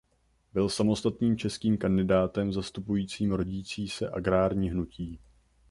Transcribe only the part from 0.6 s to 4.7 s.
samostatným českým kandidátem zastupujícím rodící se agrární